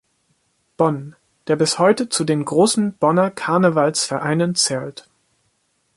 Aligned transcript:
Bonn", 0.77 1.15
der 1.45 1.57
bis 1.57 1.77
heute 1.77 2.09
zu 2.09 2.23
den 2.23 2.43
großen 2.43 2.93
Bonner 2.95 3.29
Karnevalsvereinen 3.29 4.55
zählt. 4.55 5.07